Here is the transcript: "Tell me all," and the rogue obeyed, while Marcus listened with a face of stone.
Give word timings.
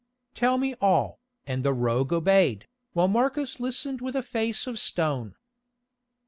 "Tell 0.33 0.57
me 0.57 0.73
all," 0.81 1.19
and 1.45 1.61
the 1.61 1.73
rogue 1.73 2.11
obeyed, 2.11 2.67
while 2.93 3.07
Marcus 3.07 3.59
listened 3.59 4.01
with 4.01 4.15
a 4.15 4.23
face 4.23 4.65
of 4.65 4.79
stone. 4.79 5.35